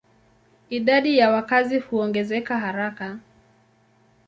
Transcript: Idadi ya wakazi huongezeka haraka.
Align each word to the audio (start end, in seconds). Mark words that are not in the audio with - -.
Idadi 0.69 1.17
ya 1.17 1.29
wakazi 1.31 1.79
huongezeka 1.79 2.59
haraka. 2.59 3.19